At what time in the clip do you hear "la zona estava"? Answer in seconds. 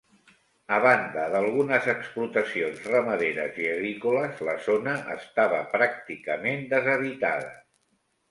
4.49-5.59